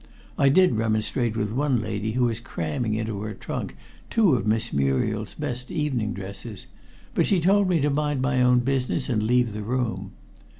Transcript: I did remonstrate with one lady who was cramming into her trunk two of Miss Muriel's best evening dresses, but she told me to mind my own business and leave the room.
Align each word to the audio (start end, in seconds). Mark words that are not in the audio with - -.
I 0.35 0.49
did 0.49 0.73
remonstrate 0.79 1.37
with 1.37 1.51
one 1.51 1.79
lady 1.79 2.13
who 2.13 2.23
was 2.25 2.39
cramming 2.39 2.95
into 2.95 3.21
her 3.21 3.35
trunk 3.35 3.75
two 4.09 4.33
of 4.33 4.47
Miss 4.47 4.73
Muriel's 4.73 5.35
best 5.35 5.69
evening 5.69 6.13
dresses, 6.13 6.65
but 7.13 7.27
she 7.27 7.39
told 7.39 7.69
me 7.69 7.79
to 7.81 7.91
mind 7.91 8.19
my 8.19 8.41
own 8.41 8.61
business 8.61 9.09
and 9.09 9.21
leave 9.21 9.53
the 9.53 9.61
room. 9.61 10.13